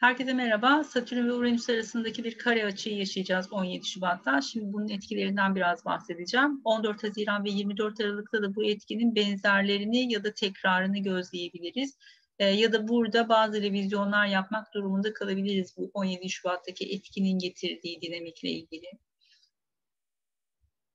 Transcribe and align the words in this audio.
Herkese 0.00 0.32
merhaba. 0.32 0.84
Satürn 0.84 1.28
ve 1.28 1.32
Uranüs 1.32 1.70
arasındaki 1.70 2.24
bir 2.24 2.38
kare 2.38 2.66
açıyı 2.66 2.96
yaşayacağız 2.96 3.52
17 3.52 3.86
Şubat'ta. 3.86 4.40
Şimdi 4.40 4.72
bunun 4.72 4.88
etkilerinden 4.88 5.54
biraz 5.54 5.84
bahsedeceğim. 5.84 6.60
14 6.64 7.04
Haziran 7.04 7.44
ve 7.44 7.50
24 7.50 8.00
Aralık'ta 8.00 8.42
da 8.42 8.54
bu 8.54 8.64
etkinin 8.64 9.14
benzerlerini 9.14 10.12
ya 10.12 10.24
da 10.24 10.34
tekrarını 10.34 10.98
gözleyebiliriz. 10.98 11.98
Ee, 12.38 12.44
ya 12.44 12.72
da 12.72 12.88
burada 12.88 13.28
bazı 13.28 13.62
revizyonlar 13.62 14.26
yapmak 14.26 14.74
durumunda 14.74 15.12
kalabiliriz 15.12 15.74
bu 15.76 15.90
17 15.94 16.28
Şubat'taki 16.28 16.94
etkinin 16.94 17.38
getirdiği 17.38 18.00
dinamikle 18.00 18.48
ilgili. 18.48 18.86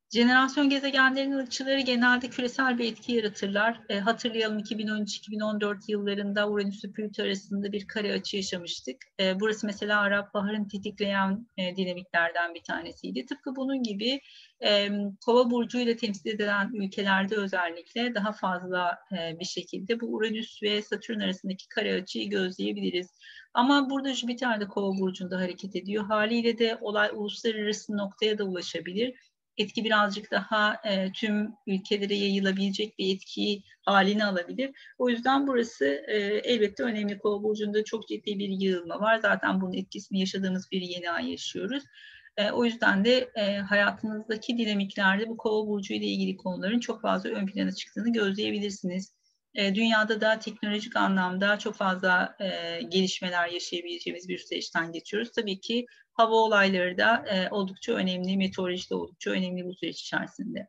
Jenerasyon 0.10 0.70
gezegenlerinin 0.70 1.38
açıları 1.38 1.80
genelde 1.80 2.30
küresel 2.30 2.78
bir 2.78 2.92
etki 2.92 3.14
yaratırlar. 3.14 3.82
E, 3.90 4.00
hatırlayalım 4.00 4.60
2013-2014 4.60 5.78
yıllarında 5.88 6.50
Uranüs 6.50 6.86
ve 6.86 6.92
Plüto 6.92 7.24
arasında 7.24 7.72
bir 7.72 7.88
kare 7.88 8.14
açı 8.14 8.38
yaşamıştık. 8.38 8.98
E, 9.20 9.40
burası 9.40 9.66
mesela 9.66 10.00
Arap 10.00 10.34
Baharı'nı 10.34 10.68
tetikleyen 10.68 11.48
e, 11.58 11.76
dinamiklerden 11.76 12.56
bir 12.56 12.64
tanesiydi. 12.64 13.26
Tıpkı 13.26 13.56
bunun 13.56 13.84
gibi 13.84 14.22
e, 14.66 14.90
Kova 15.26 15.52
burcu 15.52 15.80
ile 15.80 15.98
temsil 15.98 16.30
edilen 16.30 16.72
ülkelerde 16.74 17.36
özellikle 17.36 18.16
daha 18.16 18.32
fazla 18.32 18.98
e, 19.12 19.40
bir 19.40 19.46
şekilde 19.46 20.02
bu 20.02 20.06
Uranüs 20.06 20.64
ve 20.64 20.82
Satürn 20.82 21.20
arasındaki 21.20 21.68
kare 21.68 22.02
açıyı 22.02 22.30
gözleyebiliriz. 22.30 23.10
Ama 23.54 23.90
burada 23.90 24.14
Jüpiter 24.14 24.60
de 24.62 24.68
Kova 24.68 25.00
burcunda 25.00 25.38
hareket 25.38 25.76
ediyor. 25.76 26.06
Haliyle 26.06 26.58
de 26.58 26.78
olay 26.82 27.10
uluslararası 27.14 27.98
noktaya 27.98 28.38
da 28.38 28.44
ulaşabilir 28.44 29.14
etki 29.58 29.84
birazcık 29.84 30.32
daha 30.32 30.82
e, 30.84 31.12
tüm 31.12 31.54
ülkelere 31.68 32.16
yayılabilecek 32.16 33.00
bir 33.00 33.16
etkiyi 33.16 33.64
halini 33.86 34.26
alabilir. 34.26 34.72
O 34.98 35.10
yüzden 35.10 35.48
burası 35.48 35.86
e, 35.86 36.18
elbette 36.44 36.84
önemli. 36.84 37.20
Kova 37.20 37.44
burcunda 37.44 37.84
çok 37.84 38.08
ciddi 38.08 38.40
bir 38.40 38.50
yığılma 38.50 39.00
var. 39.00 39.18
Zaten 39.18 39.62
bunun 39.62 39.74
etkisini 39.74 40.20
yaşadığımız 40.20 40.72
bir 40.72 40.82
yeni 40.82 41.12
ay 41.12 41.32
yaşıyoruz. 41.32 41.84
E, 42.38 42.52
o 42.52 42.66
yüzden 42.66 43.06
de 43.06 43.32
e, 43.36 43.58
hayatınızdaki 43.58 44.58
dinamiklerde 44.58 45.30
bu 45.30 45.38
kova 45.38 45.68
burcu 45.68 45.94
ile 45.94 46.06
ilgili 46.06 46.38
konuların 46.38 46.80
çok 46.80 47.02
fazla 47.02 47.30
ön 47.30 47.46
plana 47.46 47.72
çıktığını 47.72 48.14
gözleyebilirsiniz. 48.14 49.14
E, 49.56 49.76
dünyada 49.76 50.22
da 50.22 50.40
teknolojik 50.40 50.96
anlamda 50.96 51.60
çok 51.60 51.76
fazla 51.76 52.36
e, 52.40 52.80
gelişmeler 52.82 53.48
yaşayabileceğimiz 53.48 54.30
bir 54.30 54.38
süreçten 54.38 54.92
geçiyoruz. 54.92 55.32
Tabii 55.32 55.60
ki 55.60 55.86
hava 56.14 56.36
olayları 56.36 56.98
da 56.98 57.26
e, 57.28 57.50
oldukça 57.50 57.94
önemli, 57.94 58.38
meteoroloji 58.38 58.90
de 58.90 58.96
oldukça 58.96 59.32
önemli 59.32 59.66
bu 59.66 59.74
süreç 59.74 60.02
içerisinde. 60.02 60.68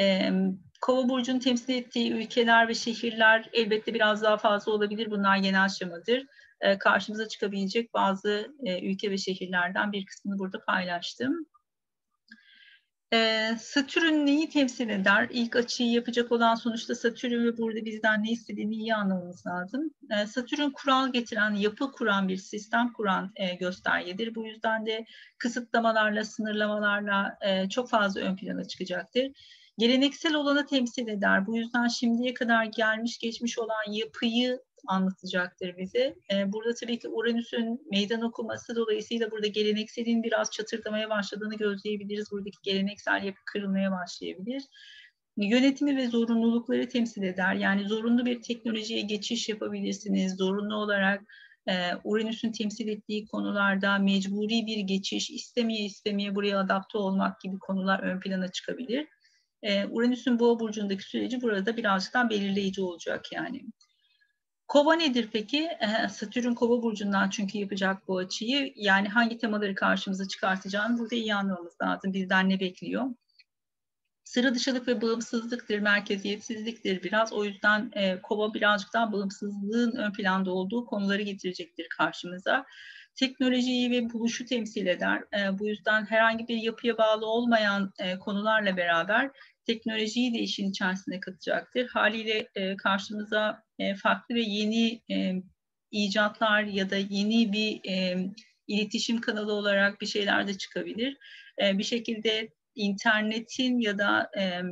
E, 0.00 0.30
Kova 0.80 1.08
burcunun 1.08 1.38
temsil 1.38 1.74
ettiği 1.74 2.12
ülkeler 2.12 2.68
ve 2.68 2.74
şehirler 2.74 3.50
elbette 3.52 3.94
biraz 3.94 4.22
daha 4.22 4.36
fazla 4.36 4.72
olabilir. 4.72 5.10
Bunlar 5.10 5.36
genel 5.36 5.68
şemadır. 5.68 6.26
E, 6.60 6.78
karşımıza 6.78 7.28
çıkabilecek 7.28 7.94
bazı 7.94 8.54
e, 8.64 8.90
ülke 8.90 9.10
ve 9.10 9.18
şehirlerden 9.18 9.92
bir 9.92 10.06
kısmını 10.06 10.38
burada 10.38 10.64
paylaştım. 10.64 11.46
Ee, 13.12 13.56
Satürn 13.60 14.26
neyi 14.26 14.48
temsil 14.48 14.88
eder? 14.88 15.28
İlk 15.30 15.56
açıyı 15.56 15.92
yapacak 15.92 16.32
olan 16.32 16.54
sonuçta 16.54 16.94
Satürn 16.94 17.44
ve 17.44 17.58
burada 17.58 17.84
bizden 17.84 18.24
ne 18.24 18.30
istediğini 18.30 18.74
iyi 18.74 18.94
anlamamız 18.94 19.46
lazım. 19.46 19.90
Ee, 20.10 20.26
Satürn 20.26 20.70
kural 20.70 21.12
getiren, 21.12 21.54
yapı 21.54 21.92
kuran 21.92 22.28
bir 22.28 22.36
sistem 22.36 22.92
kuran 22.92 23.32
e, 23.36 23.54
göstergedir. 23.54 24.34
Bu 24.34 24.46
yüzden 24.46 24.86
de 24.86 25.06
kısıtlamalarla, 25.38 26.24
sınırlamalarla 26.24 27.38
e, 27.40 27.68
çok 27.68 27.90
fazla 27.90 28.20
ön 28.20 28.36
plana 28.36 28.64
çıkacaktır. 28.64 29.32
Geleneksel 29.78 30.34
olanı 30.34 30.66
temsil 30.66 31.08
eder. 31.08 31.46
Bu 31.46 31.56
yüzden 31.56 31.88
şimdiye 31.88 32.34
kadar 32.34 32.64
gelmiş 32.64 33.18
geçmiş 33.18 33.58
olan 33.58 33.92
yapıyı 33.92 34.60
anlatacaktır 34.86 35.76
bize. 35.78 36.14
Ee, 36.32 36.52
burada 36.52 36.74
tabii 36.74 36.98
ki 36.98 37.08
Uranüs'ün 37.08 37.86
meydan 37.90 38.22
okuması 38.22 38.76
dolayısıyla 38.76 39.30
burada 39.30 39.46
gelenekselin 39.46 40.22
biraz 40.22 40.50
çatırdamaya 40.50 41.10
başladığını 41.10 41.56
gözleyebiliriz. 41.56 42.30
Buradaki 42.32 42.58
geleneksel 42.62 43.24
yapı 43.24 43.40
kırılmaya 43.52 43.90
başlayabilir. 43.90 44.62
Yönetimi 45.36 45.96
ve 45.96 46.06
zorunlulukları 46.06 46.88
temsil 46.88 47.22
eder. 47.22 47.54
Yani 47.54 47.88
zorunlu 47.88 48.26
bir 48.26 48.42
teknolojiye 48.42 49.00
geçiş 49.00 49.48
yapabilirsiniz. 49.48 50.36
Zorunlu 50.36 50.76
olarak 50.76 51.22
e, 51.68 51.72
Uranüs'ün 52.04 52.52
temsil 52.52 52.88
ettiği 52.88 53.26
konularda 53.26 53.98
mecburi 53.98 54.66
bir 54.66 54.78
geçiş, 54.78 55.30
istemeye 55.30 55.84
istemeye 55.84 56.34
buraya 56.34 56.58
adapte 56.58 56.98
olmak 56.98 57.40
gibi 57.40 57.58
konular 57.58 58.00
ön 58.00 58.20
plana 58.20 58.48
çıkabilir. 58.48 59.06
E, 59.62 59.86
Uranüs'ün 59.86 60.38
boğa 60.38 60.60
burcundaki 60.60 61.02
süreci 61.02 61.42
burada 61.42 61.76
birazcık 61.76 62.14
daha 62.14 62.30
belirleyici 62.30 62.82
olacak 62.82 63.32
yani. 63.32 63.62
Kova 64.70 64.94
nedir 64.94 65.28
peki? 65.32 65.68
Satürn 66.10 66.54
kova 66.54 66.82
burcundan 66.82 67.30
çünkü 67.30 67.58
yapacak 67.58 68.08
bu 68.08 68.18
açıyı. 68.18 68.72
Yani 68.76 69.08
hangi 69.08 69.38
temaları 69.38 69.74
karşımıza 69.74 70.28
çıkartacağını 70.28 70.98
burada 70.98 71.14
iyi 71.14 71.34
anlamamız 71.34 71.76
lazım. 71.82 72.12
Bizden 72.12 72.48
ne 72.48 72.60
bekliyor? 72.60 73.06
Sıra 74.24 74.54
dışılık 74.54 74.88
ve 74.88 75.02
bağımsızlıktır, 75.02 75.78
merkeziyetsizliktir 75.78 77.02
biraz. 77.02 77.32
O 77.32 77.44
yüzden 77.44 77.90
e, 77.94 78.22
kova 78.22 78.54
birazcık 78.54 78.92
daha 78.92 79.12
bağımsızlığın 79.12 79.96
ön 79.96 80.12
planda 80.12 80.50
olduğu 80.50 80.86
konuları 80.86 81.22
getirecektir 81.22 81.88
karşımıza. 81.88 82.64
Teknolojiyi 83.14 83.90
ve 83.90 84.12
buluşu 84.12 84.46
temsil 84.46 84.86
eder. 84.86 85.24
E, 85.38 85.58
bu 85.58 85.68
yüzden 85.68 86.04
herhangi 86.04 86.48
bir 86.48 86.56
yapıya 86.56 86.98
bağlı 86.98 87.26
olmayan 87.26 87.92
e, 87.98 88.18
konularla 88.18 88.76
beraber 88.76 89.30
teknolojiyi 89.66 90.34
de 90.34 90.38
işin 90.38 90.70
içerisine 90.70 91.20
katacaktır. 91.20 91.88
Haliyle 91.88 92.48
e, 92.54 92.76
karşımıza 92.76 93.62
e, 93.78 93.94
farklı 93.94 94.34
ve 94.34 94.40
yeni 94.40 95.02
e, 95.10 95.42
icatlar 95.90 96.62
ya 96.62 96.90
da 96.90 96.96
yeni 96.96 97.52
bir 97.52 97.90
e, 97.90 98.16
iletişim 98.66 99.20
kanalı 99.20 99.52
olarak 99.52 100.00
bir 100.00 100.06
şeyler 100.06 100.46
de 100.46 100.58
çıkabilir. 100.58 101.16
E, 101.62 101.78
bir 101.78 101.84
şekilde 101.84 102.48
internetin 102.74 103.78
ya 103.78 103.98
da 103.98 104.30
e, 104.38 104.62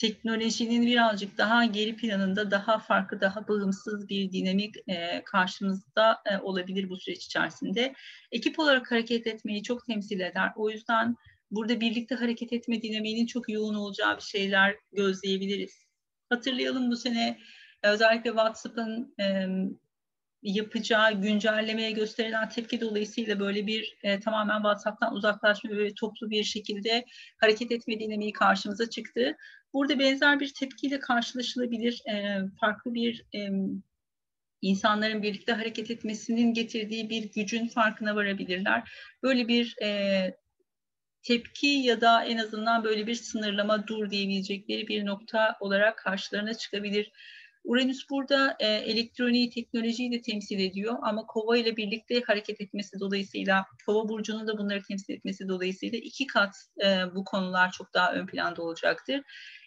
teknolojinin 0.00 0.86
birazcık 0.86 1.38
daha 1.38 1.64
geri 1.64 1.96
planında 1.96 2.50
daha 2.50 2.78
farklı, 2.78 3.20
daha 3.20 3.48
bağımsız 3.48 4.08
bir 4.08 4.32
dinamik 4.32 4.74
e, 4.88 5.24
karşımızda 5.24 6.22
e, 6.26 6.38
olabilir 6.38 6.88
bu 6.90 6.96
süreç 6.96 7.24
içerisinde. 7.24 7.94
Ekip 8.32 8.58
olarak 8.58 8.90
hareket 8.90 9.26
etmeyi 9.26 9.62
çok 9.62 9.86
temsil 9.86 10.20
eder. 10.20 10.52
O 10.56 10.70
yüzden 10.70 11.16
burada 11.50 11.80
birlikte 11.80 12.14
hareket 12.14 12.52
etme 12.52 12.82
dinamiğinin 12.82 13.26
çok 13.26 13.48
yoğun 13.48 13.74
olacağı 13.74 14.16
bir 14.16 14.22
şeyler 14.22 14.76
gözleyebiliriz. 14.92 15.86
Hatırlayalım 16.28 16.90
bu 16.90 16.96
sene 16.96 17.38
e, 17.82 17.88
özellikle 17.88 18.30
WhatsApp'ın 18.30 19.14
e, 19.20 19.46
yapacağı 20.42 21.12
güncellemeye 21.12 21.90
gösterilen 21.90 22.48
tepki 22.48 22.80
dolayısıyla 22.80 23.40
böyle 23.40 23.66
bir 23.66 23.98
e, 24.02 24.20
tamamen 24.20 24.56
WhatsApp'tan 24.56 25.14
uzaklaşma 25.14 25.70
ve 25.70 25.94
toplu 25.94 26.30
bir 26.30 26.44
şekilde 26.44 27.04
hareket 27.40 27.72
etme 27.72 28.00
dinamiği 28.00 28.32
karşımıza 28.32 28.90
çıktı. 28.90 29.36
Burada 29.72 29.98
benzer 29.98 30.40
bir 30.40 30.54
tepkiyle 30.54 31.00
karşılaşılabilir. 31.00 32.02
E, 32.10 32.38
farklı 32.60 32.94
bir 32.94 33.24
e, 33.34 33.50
insanların 34.62 35.22
birlikte 35.22 35.52
hareket 35.52 35.90
etmesinin 35.90 36.54
getirdiği 36.54 37.10
bir 37.10 37.32
gücün 37.32 37.68
farkına 37.68 38.16
varabilirler. 38.16 38.92
Böyle 39.22 39.48
bir 39.48 39.76
e, 39.82 40.39
tepki 41.22 41.66
ya 41.66 42.00
da 42.00 42.24
en 42.24 42.38
azından 42.38 42.84
böyle 42.84 43.06
bir 43.06 43.14
sınırlama 43.14 43.86
dur 43.86 44.10
diyebilecekleri 44.10 44.88
bir 44.88 45.06
nokta 45.06 45.56
olarak 45.60 45.98
karşılarına 45.98 46.54
çıkabilir. 46.54 47.12
Uranüs 47.64 48.10
burada 48.10 48.56
e, 48.60 48.66
elektroniği, 48.66 49.50
teknolojiyi 49.50 50.12
de 50.12 50.20
temsil 50.20 50.58
ediyor 50.58 50.96
ama 51.02 51.26
Kova 51.26 51.56
ile 51.56 51.76
birlikte 51.76 52.22
hareket 52.26 52.60
etmesi 52.60 53.00
dolayısıyla, 53.00 53.66
Kova 53.86 54.08
burcunun 54.08 54.46
da 54.46 54.58
bunları 54.58 54.82
temsil 54.82 55.14
etmesi 55.14 55.48
dolayısıyla 55.48 55.98
iki 55.98 56.26
kat 56.26 56.54
e, 56.84 57.14
bu 57.14 57.24
konular 57.24 57.70
çok 57.72 57.94
daha 57.94 58.12
ön 58.12 58.26
planda 58.26 58.62
olacaktır. 58.62 59.20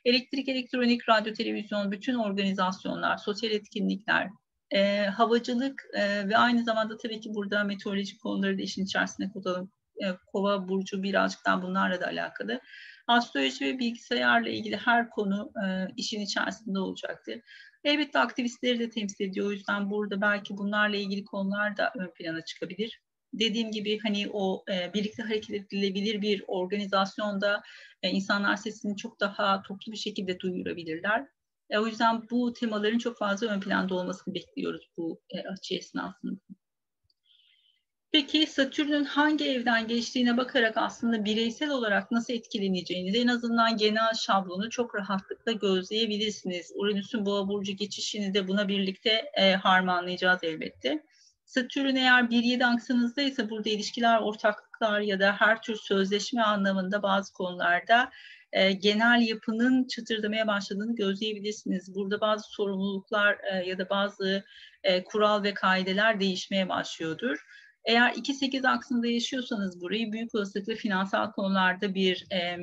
Elektrik, 0.06 0.50
elektronik, 0.50 1.10
radyo, 1.10 1.34
televizyon, 1.34 1.92
bütün 1.92 2.16
organizasyonlar, 2.16 3.18
sosyal 3.18 3.52
etkinlikler, 3.52 4.30
e, 4.72 5.06
havacılık 5.06 5.84
e, 5.94 6.30
ve 6.30 6.38
aynı 6.38 6.64
zamanda 6.64 6.98
tabii 6.98 7.20
ki 7.20 7.30
burada 7.34 7.64
meteorolojik 7.64 8.22
konuları 8.22 8.58
da 8.58 8.62
işin 8.62 8.86
içerisine 8.86 9.32
katalım. 9.32 9.72
E, 10.04 10.18
Kova 10.28 10.68
burcu 10.68 11.04
birazcık 11.04 11.46
daha 11.46 11.62
bunlarla 11.62 12.02
da 12.02 12.08
alakalı. 12.08 12.62
Astroloji 13.08 13.66
ve 13.66 13.80
bilgisayarla 13.80 14.50
ilgili 14.50 14.78
her 14.78 15.10
konu 15.10 15.52
e, 15.66 15.88
işin 15.98 16.22
içerisinde 16.22 16.80
olacaktır. 16.80 17.42
Elbette 17.84 18.20
aktivistleri 18.20 18.80
de 18.80 18.90
temsil 18.90 19.26
ediyor. 19.26 19.48
O 19.48 19.52
yüzden 19.52 19.90
burada 19.92 20.22
belki 20.22 20.58
bunlarla 20.58 20.96
ilgili 20.96 21.26
konular 21.26 21.78
da 21.78 21.94
ön 22.00 22.12
plana 22.14 22.42
çıkabilir. 22.46 23.02
Dediğim 23.34 23.72
gibi 23.72 24.00
hani 24.00 24.30
o 24.34 24.64
e, 24.72 24.94
birlikte 24.94 25.24
hareket 25.24 25.50
edilebilir 25.50 26.22
bir 26.22 26.44
organizasyonda 26.48 27.62
e, 28.04 28.10
insanlar 28.10 28.56
sesini 28.56 28.98
çok 28.98 29.20
daha 29.20 29.62
toplu 29.62 29.92
bir 29.92 29.98
şekilde 29.98 30.40
duyurabilirler. 30.40 31.28
E, 31.70 31.78
o 31.78 31.88
yüzden 31.88 32.30
bu 32.32 32.54
temaların 32.54 32.98
çok 32.98 33.18
fazla 33.18 33.48
ön 33.48 33.60
planda 33.60 33.96
olmasını 33.96 34.34
bekliyoruz 34.34 34.90
bu 34.98 35.22
e, 35.30 35.40
açı 35.48 35.76
esnasında. 35.76 36.40
Peki 38.14 38.48
Satürn'ün 38.48 39.04
hangi 39.04 39.46
evden 39.50 39.88
geçtiğine 39.88 40.38
bakarak 40.38 40.78
aslında 40.78 41.26
bireysel 41.26 41.70
olarak 41.70 42.12
nasıl 42.12 42.34
etkileneceğini 42.34 43.14
de 43.14 43.20
en 43.20 43.28
azından 43.28 43.78
genel 43.78 44.14
şablonu 44.14 44.70
çok 44.70 44.96
rahatlıkla 44.96 45.52
gözleyebilirsiniz. 45.52 46.72
Uranüs'ün 46.76 47.26
boğa 47.26 47.48
burcu 47.48 47.72
geçişini 47.72 48.34
de 48.34 48.48
buna 48.48 48.68
birlikte 48.68 49.32
e, 49.34 49.54
harmanlayacağız 49.54 50.44
elbette. 50.44 51.04
Satürn 51.46 51.96
eğer 51.96 52.24
1-7 52.24 52.66
aksınızda 52.66 53.22
ise 53.22 53.50
burada 53.50 53.70
ilişkiler, 53.70 54.20
ortaklıklar 54.20 55.00
ya 55.00 55.20
da 55.20 55.34
her 55.34 55.62
tür 55.62 55.76
sözleşme 55.76 56.42
anlamında 56.42 57.04
bazı 57.04 57.34
konularda 57.34 58.12
e, 58.52 58.72
genel 58.72 59.22
yapının 59.28 59.88
çıtırdamaya 59.88 60.48
başladığını 60.48 60.96
gözleyebilirsiniz. 60.96 61.96
Burada 61.96 62.22
bazı 62.22 62.50
sorumluluklar 62.50 63.38
e, 63.52 63.70
ya 63.70 63.78
da 63.78 63.90
bazı 63.90 64.44
e, 64.84 65.04
kural 65.04 65.44
ve 65.44 65.54
kaideler 65.54 66.20
değişmeye 66.20 66.70
başlıyordur. 66.70 67.46
Eğer 67.86 68.14
2-8 68.14 68.68
aksında 68.68 69.08
yaşıyorsanız 69.08 69.82
burayı 69.82 70.12
büyük 70.12 70.36
olasılıkla 70.36 70.76
finansal 70.76 71.32
konularda 71.32 71.96
bir 71.96 72.26
e, 72.32 72.58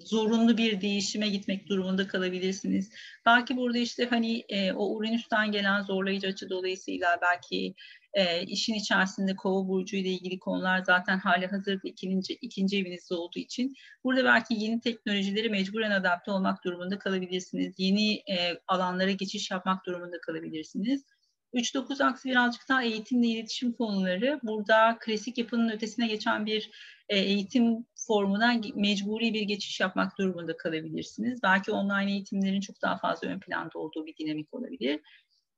zorunlu 0.00 0.58
bir 0.58 0.80
değişime 0.80 1.28
gitmek 1.28 1.68
durumunda 1.68 2.08
kalabilirsiniz. 2.08 2.92
Belki 3.26 3.56
burada 3.56 3.78
işte 3.78 4.06
hani 4.10 4.44
e, 4.48 4.72
o 4.72 4.96
Uranüs'ten 4.96 5.52
gelen 5.52 5.82
zorlayıcı 5.82 6.26
açı 6.26 6.50
dolayısıyla 6.50 7.18
belki 7.22 7.74
e, 8.12 8.42
işin 8.42 8.74
içerisinde 8.74 9.36
kova 9.36 9.68
burcu 9.68 9.96
ile 9.96 10.08
ilgili 10.08 10.38
konular 10.38 10.82
zaten 10.82 11.18
hali 11.18 11.46
hazırda 11.46 11.88
ikinci, 11.88 12.34
ikinci 12.34 12.78
evinizde 12.78 13.14
olduğu 13.14 13.38
için 13.38 13.74
burada 14.04 14.24
belki 14.24 14.54
yeni 14.54 14.80
teknolojileri 14.80 15.50
mecburen 15.50 15.90
adapte 15.90 16.30
olmak 16.30 16.64
durumunda 16.64 16.98
kalabilirsiniz. 16.98 17.74
Yeni 17.78 18.14
e, 18.14 18.60
alanlara 18.68 19.10
geçiş 19.10 19.50
yapmak 19.50 19.86
durumunda 19.86 20.20
kalabilirsiniz. 20.20 21.15
3-9 21.54 22.04
aksi 22.04 22.28
birazcık 22.28 22.68
daha 22.68 22.82
eğitimle 22.82 23.26
iletişim 23.26 23.72
konuları. 23.72 24.40
Burada 24.42 24.98
klasik 25.00 25.38
yapının 25.38 25.68
ötesine 25.68 26.06
geçen 26.06 26.46
bir 26.46 26.70
e, 27.08 27.18
eğitim 27.18 27.86
formuna 28.06 28.60
mecburi 28.74 29.34
bir 29.34 29.42
geçiş 29.42 29.80
yapmak 29.80 30.18
durumunda 30.18 30.56
kalabilirsiniz. 30.56 31.42
Belki 31.42 31.72
online 31.72 32.12
eğitimlerin 32.12 32.60
çok 32.60 32.82
daha 32.82 32.98
fazla 32.98 33.28
ön 33.28 33.40
planda 33.40 33.78
olduğu 33.78 34.06
bir 34.06 34.16
dinamik 34.16 34.54
olabilir. 34.54 35.00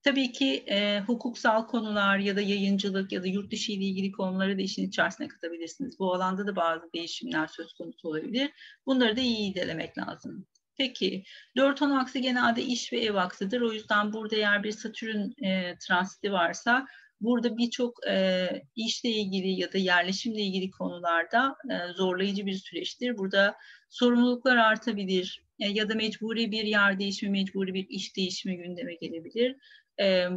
Tabii 0.03 0.33
ki 0.33 0.65
e, 0.67 1.01
hukuksal 1.01 1.67
konular 1.67 2.19
ya 2.19 2.37
da 2.37 2.41
yayıncılık 2.41 3.13
ya 3.13 3.23
da 3.23 3.27
yurt 3.27 3.53
dışı 3.53 3.73
ile 3.73 3.85
ilgili 3.85 4.13
konuları 4.13 4.59
da 4.59 4.63
işin 4.63 4.89
içerisine 4.89 5.29
katabilirsiniz. 5.29 5.99
Bu 5.99 6.15
alanda 6.15 6.47
da 6.47 6.57
bazı 6.57 6.93
değişimler 6.95 7.47
söz 7.47 7.73
konusu 7.73 8.09
olabilir. 8.09 8.51
Bunları 8.87 9.17
da 9.17 9.21
iyi 9.21 9.53
idelemek 9.53 9.99
lazım. 9.99 10.47
Peki, 10.79 11.25
dört 11.57 11.83
on 11.83 11.91
aksi 11.91 12.21
genelde 12.21 12.63
iş 12.63 12.93
ve 12.93 13.01
ev 13.01 13.15
aksıdır. 13.15 13.61
O 13.61 13.73
yüzden 13.73 14.13
burada 14.13 14.37
eğer 14.37 14.63
bir 14.65 14.73
Satürn 14.73 15.45
e, 15.45 15.79
transiti 15.79 16.33
varsa 16.33 16.87
burada 17.21 17.57
birçok 17.57 18.07
e, 18.07 18.47
işle 18.77 19.09
ilgili 19.09 19.61
ya 19.61 19.73
da 19.73 19.79
yerleşimle 19.79 20.41
ilgili 20.41 20.71
konularda 20.71 21.57
e, 21.71 21.93
zorlayıcı 21.93 22.47
bir 22.47 22.55
süreçtir. 22.55 23.19
Burada 23.19 23.57
sorumluluklar 23.91 24.57
artabilir 24.57 25.45
e, 25.61 25.69
ya 25.69 25.89
da 25.89 25.95
mecburi 25.95 26.53
bir 26.53 26.65
yer 26.65 26.99
değişimi, 26.99 27.41
mecburi 27.41 27.75
bir 27.75 27.87
iş 27.89 28.17
değişimi 28.17 28.57
gündeme 28.57 28.95
gelebilir. 28.95 29.57
E, 30.01 30.29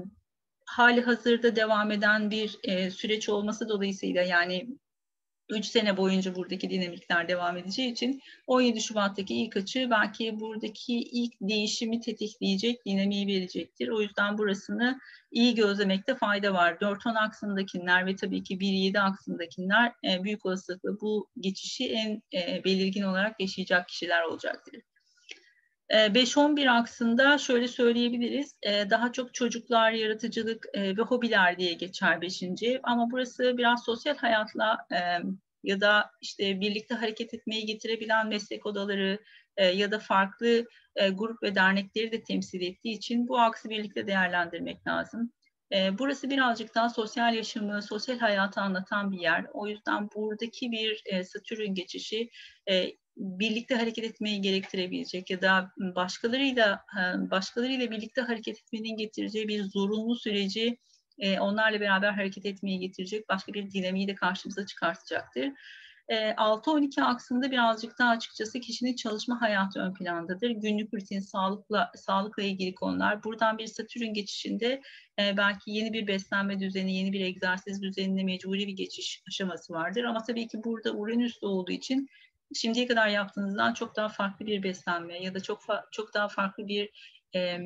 hali 0.65 1.01
hazırda 1.01 1.55
devam 1.55 1.91
eden 1.91 2.31
bir 2.31 2.59
e, 2.63 2.91
süreç 2.91 3.29
olması 3.29 3.69
dolayısıyla 3.69 4.23
yani 4.23 4.67
3 5.51 5.65
sene 5.65 5.97
boyunca 5.97 6.35
buradaki 6.35 6.69
dinamikler 6.69 7.27
devam 7.27 7.57
edeceği 7.57 7.91
için 7.91 8.21
17 8.47 8.81
Şubat'taki 8.81 9.35
ilk 9.35 9.57
açı 9.57 9.87
belki 9.91 10.39
buradaki 10.39 10.93
ilk 10.93 11.33
değişimi 11.41 11.99
tetikleyecek, 11.99 12.85
dinamiği 12.85 13.27
verecektir. 13.27 13.87
O 13.87 14.01
yüzden 14.01 14.37
burasını 14.37 14.99
iyi 15.31 15.55
gözlemekte 15.55 16.15
fayda 16.15 16.53
var. 16.53 16.73
4-10 16.73 17.17
aksındakiler 17.19 18.05
ve 18.05 18.15
tabii 18.15 18.43
ki 18.43 18.57
1-7 18.57 18.99
aksındakiler 18.99 19.93
e, 20.03 20.23
büyük 20.23 20.45
olasılıkla 20.45 21.01
bu 21.01 21.29
geçişi 21.39 21.89
en 21.89 22.21
e, 22.33 22.63
belirgin 22.63 23.03
olarak 23.03 23.39
yaşayacak 23.39 23.87
kişiler 23.87 24.23
olacaktır. 24.23 24.81
5-11 25.91 26.65
e, 26.65 26.69
aksında 26.69 27.37
şöyle 27.37 27.67
söyleyebiliriz. 27.67 28.55
E, 28.63 28.89
daha 28.89 29.11
çok 29.11 29.33
çocuklar, 29.33 29.91
yaratıcılık 29.91 30.65
e, 30.73 30.97
ve 30.97 31.01
hobiler 31.01 31.57
diye 31.57 31.73
geçer 31.73 32.21
5. 32.21 32.43
ev. 32.43 32.79
Ama 32.83 33.11
burası 33.11 33.57
biraz 33.57 33.83
sosyal 33.83 34.17
hayatla 34.17 34.87
ya 35.63 35.81
da 35.81 36.11
işte 36.21 36.59
birlikte 36.61 36.95
hareket 36.95 37.33
etmeyi 37.33 37.65
getirebilen 37.65 38.27
meslek 38.27 38.65
odaları 38.65 39.19
ya 39.73 39.91
da 39.91 39.99
farklı 39.99 40.65
grup 41.11 41.43
ve 41.43 41.55
dernekleri 41.55 42.11
de 42.11 42.23
temsil 42.23 42.61
ettiği 42.61 42.93
için 42.93 43.27
bu 43.27 43.39
aksı 43.39 43.69
birlikte 43.69 44.07
değerlendirmek 44.07 44.87
lazım. 44.87 45.31
Burası 45.99 46.29
birazcık 46.29 46.75
daha 46.75 46.89
sosyal 46.89 47.35
yaşamı, 47.35 47.81
sosyal 47.81 48.19
hayatı 48.19 48.61
anlatan 48.61 49.11
bir 49.11 49.19
yer. 49.19 49.45
O 49.53 49.67
yüzden 49.67 50.09
buradaki 50.15 50.71
bir 50.71 51.23
Satürn 51.23 51.73
geçişi 51.73 52.29
birlikte 53.17 53.75
hareket 53.75 54.05
etmeyi 54.05 54.41
gerektirebilecek 54.41 55.29
ya 55.29 55.41
da 55.41 55.71
başkalarıyla 55.77 56.85
başkalarıyla 57.17 57.91
birlikte 57.91 58.21
hareket 58.21 58.57
etmenin 58.57 58.97
getireceği 58.97 59.47
bir 59.47 59.63
zorunlu 59.63 60.15
süreci 60.15 60.77
onlarla 61.39 61.79
beraber 61.79 62.11
hareket 62.11 62.45
etmeyi 62.45 62.79
getirecek 62.79 63.29
başka 63.29 63.53
bir 63.53 63.71
dinamiği 63.71 64.07
de 64.07 64.15
karşımıza 64.15 64.65
çıkartacaktır. 64.65 65.49
6-12 66.09 67.03
aksında 67.03 67.51
birazcık 67.51 67.99
daha 67.99 68.09
açıkçası 68.09 68.59
kişinin 68.59 68.95
çalışma 68.95 69.41
hayatı 69.41 69.79
ön 69.79 69.93
plandadır. 69.93 70.49
Günlük 70.49 70.93
rutin, 70.93 71.19
sağlıkla, 71.19 71.91
sağlıkla 71.95 72.43
ilgili 72.43 72.75
konular. 72.75 73.23
Buradan 73.23 73.57
bir 73.57 73.67
satürn 73.67 74.13
geçişinde 74.13 74.81
belki 75.17 75.71
yeni 75.71 75.93
bir 75.93 76.07
beslenme 76.07 76.59
düzeni, 76.59 76.95
yeni 76.95 77.13
bir 77.13 77.21
egzersiz 77.21 77.81
düzenine 77.81 78.23
mecburi 78.23 78.67
bir 78.67 78.73
geçiş 78.73 79.21
aşaması 79.27 79.73
vardır. 79.73 80.03
Ama 80.03 80.23
tabii 80.23 80.47
ki 80.47 80.63
burada 80.63 80.91
Uranüs 80.91 81.43
olduğu 81.43 81.71
için 81.71 82.07
şimdiye 82.55 82.87
kadar 82.87 83.07
yaptığınızdan 83.07 83.73
çok 83.73 83.95
daha 83.95 84.09
farklı 84.09 84.45
bir 84.45 84.63
beslenme 84.63 85.23
ya 85.23 85.33
da 85.33 85.39
çok 85.39 85.61
çok 85.91 86.13
daha 86.13 86.27
farklı 86.27 86.67
bir 86.67 86.89
e, 87.35 87.59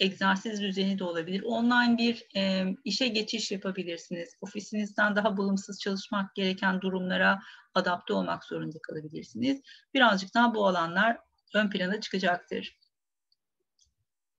egzersiz 0.00 0.60
düzeni 0.60 0.98
de 0.98 1.04
olabilir. 1.04 1.42
Online 1.42 1.98
bir 1.98 2.26
e, 2.36 2.66
işe 2.84 3.08
geçiş 3.08 3.52
yapabilirsiniz. 3.52 4.36
Ofisinizden 4.40 5.16
daha 5.16 5.36
bağımsız 5.36 5.80
çalışmak 5.80 6.34
gereken 6.34 6.80
durumlara 6.80 7.40
adapte 7.74 8.12
olmak 8.12 8.44
zorunda 8.44 8.78
kalabilirsiniz. 8.82 9.60
Birazcık 9.94 10.34
daha 10.34 10.54
bu 10.54 10.66
alanlar 10.66 11.18
ön 11.54 11.70
plana 11.70 12.00
çıkacaktır. 12.00 12.78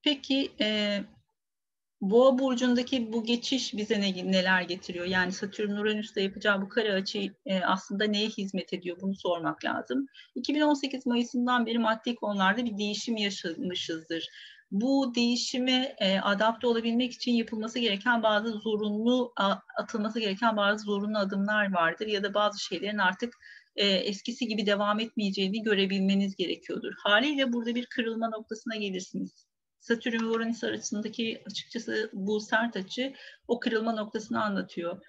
Peki 0.02 0.52
e, 0.60 1.00
Boğa 2.10 2.38
burcundaki 2.38 3.12
bu 3.12 3.24
geçiş 3.24 3.74
bize 3.74 4.00
ne, 4.00 4.32
neler 4.32 4.62
getiriyor? 4.62 5.06
Yani 5.06 5.32
Satürn 5.32 5.70
Uranüs'te 5.70 6.22
yapacağı 6.22 6.62
bu 6.62 6.68
kare 6.68 6.92
açı 6.92 7.34
e, 7.46 7.60
aslında 7.60 8.04
neye 8.04 8.28
hizmet 8.28 8.72
ediyor? 8.72 8.96
Bunu 9.00 9.14
sormak 9.14 9.64
lazım. 9.64 10.06
2018 10.34 11.06
Mayıs'ından 11.06 11.66
beri 11.66 11.78
maddi 11.78 12.14
konularda 12.14 12.64
bir 12.64 12.78
değişim 12.78 13.16
yaşamışızdır. 13.16 14.28
Bu 14.70 15.12
değişime 15.14 15.96
e, 15.98 16.18
adapte 16.20 16.66
olabilmek 16.66 17.12
için 17.12 17.32
yapılması 17.32 17.78
gereken 17.78 18.22
bazı 18.22 18.52
zorunlu 18.52 19.32
atılması 19.78 20.20
gereken 20.20 20.56
bazı 20.56 20.84
zorunlu 20.84 21.18
adımlar 21.18 21.72
vardır 21.72 22.06
ya 22.06 22.22
da 22.22 22.34
bazı 22.34 22.64
şeylerin 22.64 22.98
artık 22.98 23.34
e, 23.76 23.86
eskisi 23.86 24.46
gibi 24.46 24.66
devam 24.66 25.00
etmeyeceğini 25.00 25.62
görebilmeniz 25.62 26.36
gerekiyordur. 26.36 26.92
Haliyle 26.98 27.52
burada 27.52 27.74
bir 27.74 27.86
kırılma 27.86 28.28
noktasına 28.28 28.76
gelirsiniz. 28.76 29.53
Satürn 29.84 30.20
ve 30.20 30.26
Uranüs 30.26 30.64
arasındaki 30.64 31.42
açıkçası 31.46 32.10
bu 32.12 32.40
sert 32.40 32.76
açı 32.76 33.14
o 33.48 33.60
kırılma 33.60 33.92
noktasını 33.92 34.44
anlatıyor. 34.44 35.06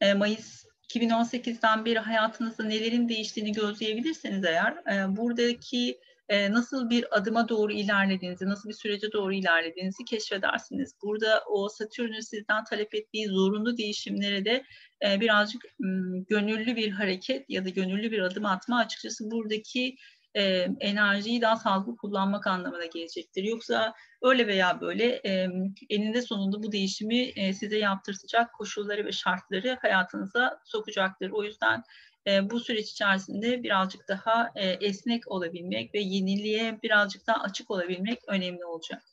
E, 0.00 0.14
Mayıs 0.14 0.64
2018'den 0.88 1.84
beri 1.84 1.98
hayatınızda 1.98 2.64
nelerin 2.64 3.08
değiştiğini 3.08 3.52
gözleyebilirseniz 3.52 4.44
eğer 4.44 4.72
e, 4.72 5.16
buradaki 5.16 6.00
e, 6.28 6.52
nasıl 6.52 6.90
bir 6.90 7.16
adıma 7.16 7.48
doğru 7.48 7.72
ilerlediğinizi, 7.72 8.46
nasıl 8.46 8.68
bir 8.68 8.74
sürece 8.74 9.12
doğru 9.12 9.32
ilerlediğinizi 9.34 10.04
keşfedersiniz. 10.04 10.94
Burada 11.02 11.44
o 11.48 11.68
Satürn'ün 11.68 12.20
sizden 12.20 12.64
talep 12.64 12.94
ettiği 12.94 13.26
zorunlu 13.26 13.76
değişimlere 13.76 14.44
de 14.44 14.64
e, 15.06 15.20
birazcık 15.20 15.62
m, 15.78 16.20
gönüllü 16.28 16.76
bir 16.76 16.90
hareket 16.90 17.50
ya 17.50 17.64
da 17.64 17.68
gönüllü 17.68 18.10
bir 18.10 18.20
adım 18.20 18.46
atma 18.46 18.78
açıkçası 18.78 19.30
buradaki 19.30 19.96
e, 20.34 20.68
enerjiyi 20.80 21.40
daha 21.40 21.56
sağlıklı 21.56 21.96
kullanmak 21.96 22.46
anlamına 22.46 22.86
gelecektir. 22.86 23.44
Yoksa 23.44 23.94
öyle 24.22 24.46
veya 24.46 24.80
böyle 24.80 25.20
e, 25.26 25.48
eninde 25.90 26.22
sonunda 26.22 26.62
bu 26.62 26.72
değişimi 26.72 27.20
e, 27.20 27.52
size 27.52 27.78
yaptırtacak 27.78 28.54
koşulları 28.54 29.04
ve 29.06 29.12
şartları 29.12 29.78
hayatınıza 29.82 30.60
sokacaktır. 30.64 31.30
O 31.30 31.44
yüzden 31.44 31.82
e, 32.26 32.50
bu 32.50 32.60
süreç 32.60 32.90
içerisinde 32.90 33.62
birazcık 33.62 34.08
daha 34.08 34.50
e, 34.54 34.70
esnek 34.70 35.28
olabilmek 35.28 35.94
ve 35.94 36.00
yeniliğe 36.00 36.82
birazcık 36.82 37.26
daha 37.26 37.42
açık 37.42 37.70
olabilmek 37.70 38.18
önemli 38.28 38.64
olacak. 38.64 39.11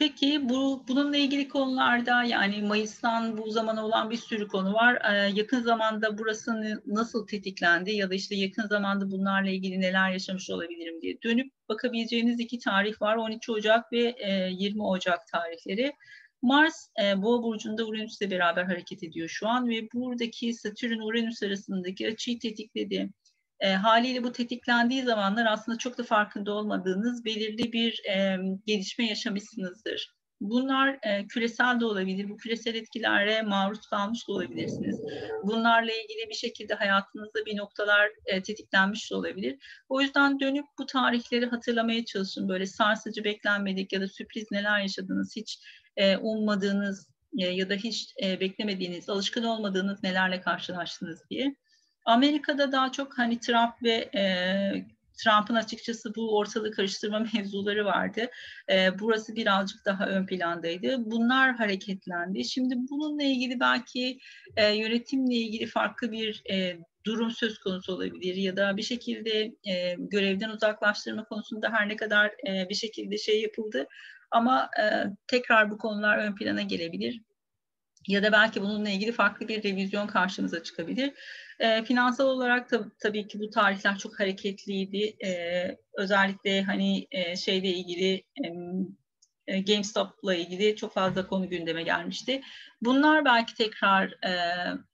Peki 0.00 0.48
bu 0.48 0.84
bununla 0.88 1.16
ilgili 1.16 1.48
konularda 1.48 2.24
yani 2.24 2.62
Mayıs'tan 2.62 3.38
bu 3.38 3.50
zamana 3.50 3.86
olan 3.86 4.10
bir 4.10 4.16
sürü 4.16 4.48
konu 4.48 4.74
var. 4.74 4.98
Ee, 5.10 5.32
yakın 5.34 5.60
zamanda 5.60 6.18
burası 6.18 6.80
nasıl 6.86 7.26
tetiklendi 7.26 7.90
ya 7.90 8.10
da 8.10 8.14
işte 8.14 8.36
yakın 8.36 8.66
zamanda 8.66 9.10
bunlarla 9.10 9.50
ilgili 9.50 9.80
neler 9.80 10.10
yaşamış 10.10 10.50
olabilirim 10.50 11.00
diye 11.02 11.22
dönüp 11.22 11.52
bakabileceğiniz 11.68 12.40
iki 12.40 12.58
tarih 12.58 13.02
var. 13.02 13.16
13 13.16 13.48
Ocak 13.48 13.92
ve 13.92 14.14
e, 14.18 14.50
20 14.52 14.82
Ocak 14.82 15.26
tarihleri. 15.26 15.92
Mars 16.42 16.88
e, 17.02 17.22
Boğa 17.22 17.42
burcunda 17.42 17.86
Uranüs'le 17.86 18.30
beraber 18.30 18.64
hareket 18.64 19.02
ediyor 19.02 19.28
şu 19.28 19.48
an 19.48 19.68
ve 19.68 19.88
buradaki 19.94 20.54
Satürn 20.54 21.00
Uranüs 21.00 21.42
arasındaki 21.42 22.08
açıyı 22.08 22.38
tetikledi. 22.38 23.10
E, 23.60 23.72
haliyle 23.72 24.22
bu 24.22 24.32
tetiklendiği 24.32 25.02
zamanlar 25.02 25.46
aslında 25.46 25.78
çok 25.78 25.98
da 25.98 26.02
farkında 26.02 26.52
olmadığınız 26.52 27.24
belirli 27.24 27.72
bir 27.72 28.02
e, 28.08 28.36
gelişme 28.66 29.06
yaşamışsınızdır. 29.06 30.14
Bunlar 30.40 30.98
e, 31.02 31.26
küresel 31.26 31.80
de 31.80 31.84
olabilir. 31.84 32.28
Bu 32.28 32.36
küresel 32.36 32.74
etkilere 32.74 33.42
maruz 33.42 33.86
kalmış 33.86 34.28
da 34.28 34.32
olabilirsiniz. 34.32 35.00
Bunlarla 35.42 35.92
ilgili 35.92 36.28
bir 36.28 36.34
şekilde 36.34 36.74
hayatınızda 36.74 37.46
bir 37.46 37.56
noktalar 37.56 38.10
e, 38.26 38.42
tetiklenmiş 38.42 39.10
de 39.10 39.14
olabilir. 39.14 39.58
O 39.88 40.00
yüzden 40.00 40.40
dönüp 40.40 40.64
bu 40.78 40.86
tarihleri 40.86 41.46
hatırlamaya 41.46 42.04
çalışın. 42.04 42.48
Böyle 42.48 42.66
sarsıcı, 42.66 43.24
beklenmedik 43.24 43.92
ya 43.92 44.00
da 44.00 44.08
sürpriz 44.08 44.50
neler 44.50 44.80
yaşadınız, 44.80 45.36
hiç 45.36 45.58
e, 45.96 46.16
ummadığınız 46.16 47.08
e, 47.38 47.46
ya 47.46 47.70
da 47.70 47.74
hiç 47.74 48.14
e, 48.22 48.40
beklemediğiniz, 48.40 49.08
alışkın 49.08 49.44
olmadığınız 49.44 50.02
nelerle 50.02 50.40
karşılaştınız 50.40 51.22
diye. 51.30 51.54
Amerika'da 52.04 52.72
daha 52.72 52.92
çok 52.92 53.18
hani 53.18 53.40
Trump 53.40 53.82
ve 53.82 54.10
e, 54.14 54.24
Trump'ın 55.24 55.54
açıkçası 55.54 56.14
bu 56.14 56.36
ortalığı 56.36 56.72
karıştırma 56.72 57.18
mevzuları 57.34 57.84
vardı. 57.84 58.30
E, 58.70 58.98
burası 58.98 59.36
birazcık 59.36 59.84
daha 59.84 60.06
ön 60.06 60.26
plandaydı. 60.26 61.10
Bunlar 61.10 61.56
hareketlendi. 61.56 62.44
Şimdi 62.44 62.74
bununla 62.90 63.22
ilgili 63.22 63.60
belki 63.60 64.18
e, 64.56 64.72
yönetimle 64.72 65.34
ilgili 65.34 65.66
farklı 65.66 66.12
bir 66.12 66.42
e, 66.50 66.78
durum 67.06 67.30
söz 67.30 67.58
konusu 67.58 67.94
olabilir 67.94 68.34
ya 68.34 68.56
da 68.56 68.76
bir 68.76 68.82
şekilde 68.82 69.54
e, 69.70 69.94
görevden 69.98 70.50
uzaklaştırma 70.50 71.24
konusunda 71.24 71.72
her 71.72 71.88
ne 71.88 71.96
kadar 71.96 72.26
e, 72.26 72.68
bir 72.68 72.74
şekilde 72.74 73.18
şey 73.18 73.42
yapıldı 73.42 73.86
ama 74.30 74.70
e, 74.82 75.04
tekrar 75.26 75.70
bu 75.70 75.78
konular 75.78 76.18
ön 76.18 76.34
plana 76.34 76.62
gelebilir 76.62 77.20
ya 78.08 78.22
da 78.22 78.32
belki 78.32 78.62
bununla 78.62 78.90
ilgili 78.90 79.12
farklı 79.12 79.48
bir 79.48 79.62
revizyon 79.62 80.06
karşımıza 80.06 80.62
çıkabilir. 80.62 81.12
E, 81.60 81.84
finansal 81.84 82.26
olarak 82.26 82.70
da 82.70 82.84
tabii 82.98 83.26
ki 83.26 83.40
bu 83.40 83.50
tarihler 83.50 83.98
çok 83.98 84.20
hareketliydi. 84.20 85.16
E, 85.26 85.30
özellikle 85.98 86.62
hani 86.62 87.06
e, 87.10 87.36
şeyle 87.36 87.68
ilgili 87.68 88.24
e, 89.46 89.60
GameStop'la 89.60 90.34
ilgili 90.34 90.76
çok 90.76 90.92
fazla 90.92 91.26
konu 91.26 91.48
gündeme 91.48 91.82
gelmişti. 91.82 92.40
Bunlar 92.82 93.24
belki 93.24 93.54
tekrar 93.54 94.08
e, 94.08 94.32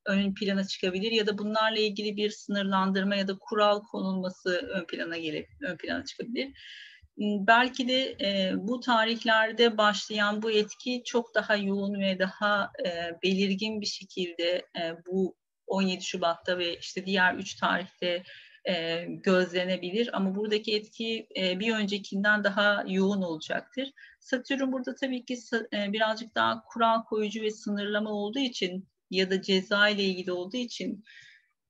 ön 0.07 0.35
plana 0.35 0.65
çıkabilir 0.65 1.13
ya 1.13 1.27
da 1.27 1.39
bunlarla 1.39 1.79
ilgili 1.79 2.17
bir 2.17 2.31
sınırlandırma 2.31 3.17
ya 3.17 3.29
da 3.29 3.39
kural 3.39 3.81
konulması 3.81 4.71
ön 4.75 4.85
plana 4.87 5.17
gelip 5.19 5.49
ön 5.63 5.77
plana 5.77 6.05
çıkabilir 6.05 6.53
belki 7.19 7.89
de 7.89 8.17
e, 8.21 8.53
bu 8.57 8.81
tarihlerde 8.81 9.79
başlayan 9.79 10.43
bu 10.43 10.51
etki 10.51 11.03
çok 11.05 11.35
daha 11.35 11.57
yoğun 11.57 12.01
ve 12.01 12.19
daha 12.19 12.71
e, 12.87 12.91
belirgin 13.23 13.81
bir 13.81 13.87
şekilde 13.87 14.67
e, 14.79 14.93
bu 15.07 15.37
17 15.67 16.05
Şubat'ta 16.05 16.59
ve 16.59 16.79
işte 16.79 17.07
diğer 17.07 17.35
üç 17.35 17.55
tarihte 17.55 18.23
e, 18.69 19.05
gözlenebilir 19.09 20.17
ama 20.17 20.35
buradaki 20.35 20.77
etki 20.77 21.29
e, 21.37 21.61
bir 21.61 21.75
öncekinden 21.75 22.45
daha 22.45 22.85
yoğun 22.87 23.23
olacaktır. 23.23 23.93
Satürn 24.21 24.73
burada 24.73 24.95
tabii 24.95 25.25
ki 25.25 25.39
e, 25.73 25.93
birazcık 25.93 26.35
daha 26.35 26.65
kural 26.65 27.03
koyucu 27.03 27.43
ve 27.43 27.51
sınırlama 27.51 28.11
olduğu 28.11 28.39
için 28.39 28.89
ya 29.11 29.31
da 29.31 29.43
ceza 29.43 29.89
ile 29.89 30.03
ilgili 30.03 30.33
olduğu 30.33 30.57
için 30.57 31.05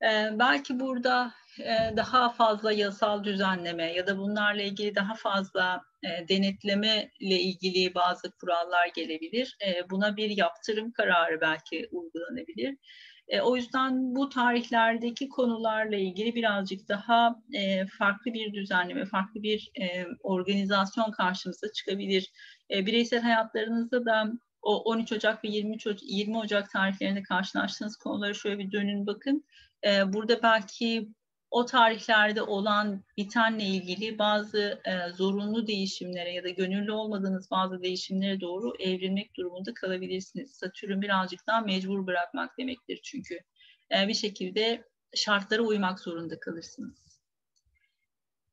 e, 0.03 0.39
belki 0.39 0.81
burada 0.81 1.33
e, 1.61 1.97
daha 1.97 2.29
fazla 2.29 2.73
yasal 2.73 3.25
düzenleme 3.25 3.93
ya 3.93 4.07
da 4.07 4.19
bunlarla 4.19 4.63
ilgili 4.63 4.95
daha 4.95 5.15
fazla 5.15 5.83
e, 6.03 6.29
denetleme 6.29 7.11
ile 7.21 7.41
ilgili 7.41 7.95
bazı 7.95 8.31
kurallar 8.31 8.89
gelebilir. 8.95 9.57
E, 9.67 9.91
buna 9.91 10.17
bir 10.17 10.31
yaptırım 10.31 10.93
kararı 10.93 11.41
belki 11.41 11.89
uygulanabilir. 11.93 12.77
O 13.43 13.57
yüzden 13.57 14.15
bu 14.15 14.29
tarihlerdeki 14.29 15.29
konularla 15.29 15.97
ilgili 15.97 16.35
birazcık 16.35 16.89
daha 16.89 17.43
farklı 17.99 18.33
bir 18.33 18.53
düzenleme, 18.53 19.05
farklı 19.05 19.43
bir 19.43 19.71
organizasyon 20.23 21.11
karşımıza 21.11 21.73
çıkabilir. 21.73 22.33
Bireysel 22.71 23.21
hayatlarınızda 23.21 24.07
da 24.07 24.33
o 24.63 24.83
13 24.83 25.13
Ocak 25.13 25.45
ve 25.45 25.49
23 25.49 25.87
Ocak, 25.87 26.03
20 26.03 26.39
Ocak 26.39 26.71
tarihlerinde 26.71 27.23
karşılaştığınız 27.23 27.97
konuları 27.97 28.35
şöyle 28.35 28.59
bir 28.59 28.73
dönün 28.73 29.07
bakın. 29.07 29.45
Burada 30.07 30.43
belki 30.43 31.09
o 31.51 31.67
tarihlerde 31.67 32.43
olan 32.43 33.05
bitenle 33.17 33.65
ilgili 33.65 34.19
bazı 34.19 34.81
e, 34.85 35.13
zorunlu 35.13 35.67
değişimlere 35.67 36.33
ya 36.33 36.45
da 36.45 36.49
gönüllü 36.49 36.93
olmadığınız 36.93 37.51
bazı 37.51 37.83
değişimlere 37.83 38.41
doğru 38.41 38.73
evrilmek 38.79 39.37
durumunda 39.37 39.75
kalabilirsiniz. 39.75 40.51
Satürn 40.51 41.03
birazcık 41.03 41.47
daha 41.47 41.61
mecbur 41.61 42.07
bırakmak 42.07 42.59
demektir 42.59 43.01
çünkü. 43.03 43.39
E, 43.95 44.09
bir 44.09 44.15
şekilde 44.15 44.85
şartlara 45.15 45.63
uymak 45.63 46.01
zorunda 46.01 46.41
kalırsınız. 46.41 47.07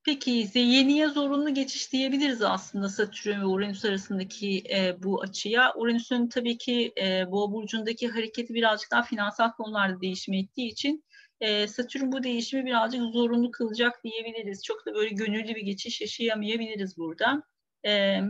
Peki 0.06 0.48
yeniye 0.56 1.08
zorunlu 1.08 1.54
geçiş 1.54 1.92
diyebiliriz 1.92 2.42
aslında 2.42 2.90
Satürn 2.90 3.42
ve 3.42 3.46
Uranüs 3.46 3.86
arasındaki 3.86 4.64
e, 4.76 5.04
bu 5.04 5.22
açıya. 5.22 5.74
Uranüs'ün 5.76 6.28
tabii 6.28 6.58
ki 6.58 6.94
e, 7.02 7.32
Boğa 7.32 7.52
burcundaki 7.52 8.08
hareketi 8.08 8.54
birazcık 8.54 8.92
daha 8.92 9.04
finansal 9.04 9.52
konularda 9.52 10.02
değişime 10.02 10.40
ettiği 10.40 10.72
için 10.72 11.04
e, 11.44 11.68
Satürn 11.68 12.12
bu 12.12 12.24
değişimi 12.24 12.66
birazcık 12.66 13.02
zorunlu 13.02 13.52
kılacak 13.52 14.04
diyebiliriz. 14.04 14.64
Çok 14.64 14.86
da 14.86 14.94
böyle 14.94 15.10
gönüllü 15.10 15.56
bir 15.56 15.62
geçiş 15.62 16.02
yaşayamayabiliriz 16.02 16.98
burada. 16.98 17.44
E, 17.86 18.22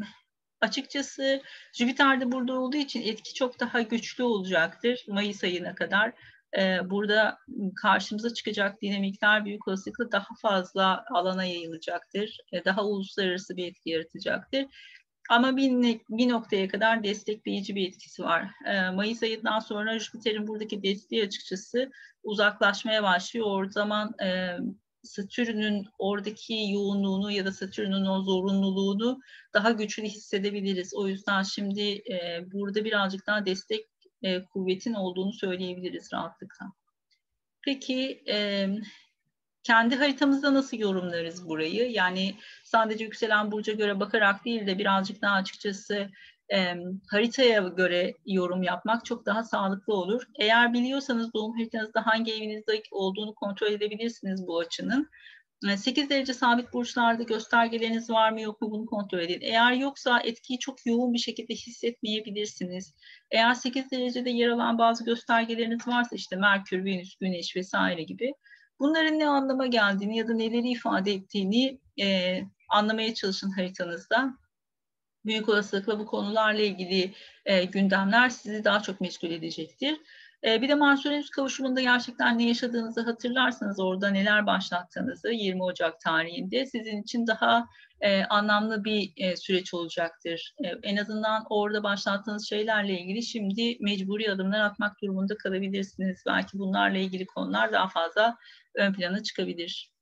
açıkçası 0.61 1.41
Jüpiter 1.73 2.21
de 2.21 2.31
burada 2.31 2.53
olduğu 2.59 2.77
için 2.77 3.01
etki 3.01 3.33
çok 3.33 3.59
daha 3.59 3.81
güçlü 3.81 4.23
olacaktır 4.23 5.05
Mayıs 5.07 5.43
ayına 5.43 5.75
kadar. 5.75 6.13
E, 6.57 6.89
burada 6.89 7.37
karşımıza 7.81 8.33
çıkacak 8.33 8.81
dinamikler 8.81 9.45
büyük 9.45 9.67
olasılıkla 9.67 10.11
daha 10.11 10.35
fazla 10.41 11.05
alana 11.11 11.43
yayılacaktır. 11.43 12.37
E, 12.51 12.65
daha 12.65 12.85
uluslararası 12.85 13.57
bir 13.57 13.67
etki 13.67 13.89
yaratacaktır. 13.89 14.65
Ama 15.29 15.57
bir, 15.57 15.99
bir 16.09 16.29
noktaya 16.29 16.67
kadar 16.67 17.03
destekleyici 17.03 17.75
bir 17.75 17.87
etkisi 17.87 18.23
var. 18.23 18.51
E, 18.65 18.89
Mayıs 18.89 19.23
ayından 19.23 19.59
sonra 19.59 19.99
Jüpiter'in 19.99 20.47
buradaki 20.47 20.83
desteği 20.83 21.23
açıkçası 21.23 21.91
uzaklaşmaya 22.23 23.03
başlıyor. 23.03 23.63
O 23.63 23.69
zaman 23.69 24.13
e, 24.23 24.57
Satürn'ün 25.03 25.85
oradaki 25.99 26.53
yoğunluğunu 26.71 27.31
ya 27.31 27.45
da 27.45 27.51
Satürn'ün 27.51 28.05
o 28.05 28.21
zorunluluğunu 28.23 29.19
daha 29.53 29.71
güçlü 29.71 30.03
hissedebiliriz. 30.03 30.93
O 30.95 31.07
yüzden 31.07 31.43
şimdi 31.43 31.91
e, 31.91 32.45
burada 32.53 32.85
birazcık 32.85 33.27
daha 33.27 33.45
destek 33.45 33.85
e, 34.23 34.43
kuvvetin 34.43 34.93
olduğunu 34.93 35.33
söyleyebiliriz 35.33 36.13
rahatlıkla. 36.13 36.65
Peki 37.65 38.23
e, 38.29 38.67
kendi 39.63 39.95
haritamızda 39.95 40.53
nasıl 40.53 40.77
yorumlarız 40.77 41.49
burayı? 41.49 41.91
Yani 41.91 42.35
sadece 42.63 43.03
yükselen 43.03 43.51
burca 43.51 43.73
göre 43.73 43.99
bakarak 43.99 44.45
değil 44.45 44.67
de 44.67 44.77
birazcık 44.77 45.21
daha 45.21 45.35
açıkçası 45.35 46.09
e, 46.53 46.75
haritaya 47.09 47.61
göre 47.61 48.13
yorum 48.25 48.63
yapmak 48.63 49.05
çok 49.05 49.25
daha 49.25 49.43
sağlıklı 49.43 49.93
olur. 49.93 50.23
Eğer 50.39 50.73
biliyorsanız 50.73 51.33
doğum 51.33 51.53
haritanızda 51.53 52.05
hangi 52.05 52.33
evinizde 52.33 52.83
olduğunu 52.91 53.35
kontrol 53.35 53.71
edebilirsiniz 53.71 54.47
bu 54.47 54.59
açının. 54.59 55.09
8 55.77 56.09
derece 56.09 56.33
sabit 56.33 56.73
burçlarda 56.73 57.23
göstergeleriniz 57.23 58.09
var 58.09 58.31
mı 58.31 58.41
yok 58.41 58.61
mu 58.61 58.71
bunu 58.71 58.85
kontrol 58.85 59.19
edin. 59.19 59.39
Eğer 59.41 59.73
yoksa 59.73 60.19
etkiyi 60.19 60.59
çok 60.59 60.85
yoğun 60.85 61.13
bir 61.13 61.19
şekilde 61.19 61.53
hissetmeyebilirsiniz. 61.53 62.95
Eğer 63.31 63.53
8 63.53 63.91
derecede 63.91 64.29
yer 64.29 64.49
alan 64.49 64.77
bazı 64.77 65.05
göstergeleriniz 65.05 65.87
varsa 65.87 66.15
işte 66.15 66.35
Merkür, 66.35 66.85
Venüs, 66.85 67.15
Güneş 67.15 67.55
vesaire 67.55 68.03
gibi 68.03 68.33
bunların 68.79 69.19
ne 69.19 69.27
anlama 69.27 69.67
geldiğini 69.67 70.17
ya 70.17 70.27
da 70.27 70.33
neleri 70.33 70.69
ifade 70.69 71.13
ettiğini 71.13 71.79
e, 72.01 72.39
anlamaya 72.69 73.13
çalışın 73.13 73.51
haritanızda 73.51 74.37
büyük 75.25 75.49
olasılıkla 75.49 75.99
bu 75.99 76.05
konularla 76.05 76.61
ilgili 76.61 77.13
e, 77.45 77.63
gündemler 77.65 78.29
sizi 78.29 78.63
daha 78.63 78.81
çok 78.81 79.01
meşgul 79.01 79.31
edecektir. 79.31 80.01
E, 80.43 80.61
bir 80.61 80.69
de 80.69 80.75
Mars 80.75 81.05
Uranüs 81.05 81.29
kavuşumunda 81.29 81.81
gerçekten 81.81 82.37
ne 82.37 82.47
yaşadığınızı 82.47 83.01
hatırlarsanız 83.01 83.79
orada 83.79 84.09
neler 84.09 84.45
başlattığınızı 84.45 85.29
20 85.29 85.63
Ocak 85.63 85.99
tarihinde 85.99 86.65
sizin 86.65 87.01
için 87.01 87.27
daha 87.27 87.67
e, 88.03 88.23
anlamlı 88.23 88.83
bir 88.83 89.13
e, 89.17 89.37
süreç 89.37 89.73
olacaktır. 89.73 90.55
E, 90.63 90.67
en 90.83 90.97
azından 90.97 91.45
orada 91.49 91.83
başlattığınız 91.83 92.49
şeylerle 92.49 92.99
ilgili 92.99 93.23
şimdi 93.23 93.77
mecburi 93.79 94.31
adımlar 94.31 94.59
atmak 94.59 95.01
durumunda 95.01 95.37
kalabilirsiniz. 95.37 96.23
Belki 96.27 96.59
bunlarla 96.59 96.97
ilgili 96.97 97.25
konular 97.25 97.71
daha 97.71 97.87
fazla 97.87 98.37
ön 98.75 98.93
plana 98.93 99.23
çıkabilir. 99.23 99.93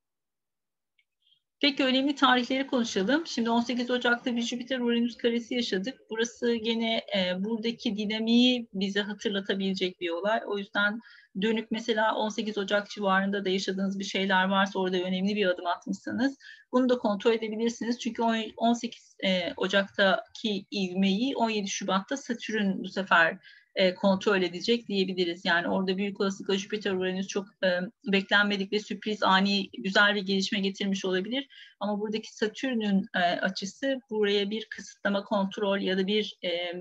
Peki 1.62 1.84
önemli 1.84 2.16
tarihleri 2.16 2.68
konuşalım. 2.68 3.28
Şimdi 3.28 3.50
18 3.50 3.92
Ocak'ta 3.92 4.36
bir 4.36 4.42
Jüpiter 4.42 4.80
Uranüs 4.80 5.18
karesi 5.18 5.56
yaşadık. 5.56 6.00
Burası 6.10 6.56
gene 6.56 6.96
e, 7.18 7.44
buradaki 7.44 7.98
dinamiği 7.98 8.68
bize 8.74 9.02
hatırlatabilecek 9.02 10.00
bir 10.00 10.10
olay. 10.10 10.42
O 10.46 10.58
yüzden 10.58 11.00
dönük 11.42 11.72
mesela 11.72 12.16
18 12.16 12.58
Ocak 12.58 12.90
civarında 12.90 13.46
da 13.46 13.50
yaşadığınız 13.50 14.00
bir 14.00 14.04
şeyler 14.04 14.46
varsa 14.46 14.80
orada 14.80 14.98
önemli 14.98 15.36
bir 15.36 15.46
adım 15.46 15.66
atmışsanız 15.66 16.38
bunu 16.72 16.90
da 16.90 16.98
kontrol 16.98 17.34
edebilirsiniz. 17.34 18.00
Çünkü 18.00 18.24
18 18.58 19.16
e, 19.24 19.54
Ocak'taki 19.58 20.66
ivmeyi 20.72 21.36
17 21.36 21.68
Şubat'ta 21.68 22.18
Satürn 22.18 22.84
bu 22.84 22.88
sefer 22.88 23.38
e, 23.76 23.94
kontrol 23.96 24.42
edecek 24.42 24.88
diyebiliriz. 24.88 25.46
Yani 25.46 25.68
orada 25.68 25.98
büyük 25.98 26.22
olasılıkla 26.22 26.58
Jüpiter 26.58 26.92
Uranüs 26.92 27.28
çok 27.28 27.48
e, 27.64 27.80
beklenmedik 28.12 28.74
ve 28.74 28.80
sürpriz 28.80 29.24
ani 29.24 29.70
güzel 29.78 30.16
bir 30.16 30.22
gelişme 30.22 30.60
getirmiş 30.60 31.06
olabilir. 31.06 31.48
Ama 31.80 32.00
buradaki 32.00 32.36
Satürn'ün 32.36 33.06
açısı 33.42 34.00
buraya 34.10 34.50
bir 34.50 34.68
kısıtlama 34.70 35.24
kontrol 35.24 35.80
ya 35.82 35.98
da 35.98 36.08
bir 36.08 36.38
e, 36.44 36.74